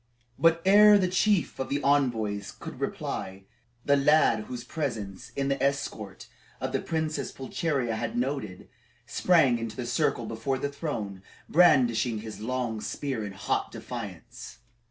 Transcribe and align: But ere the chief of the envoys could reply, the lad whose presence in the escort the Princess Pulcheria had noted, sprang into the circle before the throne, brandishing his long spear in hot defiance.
But 0.39 0.63
ere 0.65 0.97
the 0.97 1.07
chief 1.07 1.59
of 1.59 1.69
the 1.69 1.79
envoys 1.83 2.51
could 2.51 2.79
reply, 2.79 3.43
the 3.85 3.95
lad 3.95 4.45
whose 4.45 4.63
presence 4.63 5.29
in 5.35 5.47
the 5.47 5.61
escort 5.61 6.25
the 6.59 6.79
Princess 6.79 7.31
Pulcheria 7.31 7.95
had 7.95 8.17
noted, 8.17 8.67
sprang 9.05 9.59
into 9.59 9.75
the 9.75 9.85
circle 9.85 10.25
before 10.25 10.57
the 10.57 10.69
throne, 10.69 11.21
brandishing 11.47 12.21
his 12.21 12.39
long 12.39 12.81
spear 12.81 13.23
in 13.23 13.33
hot 13.33 13.71
defiance. 13.71 14.57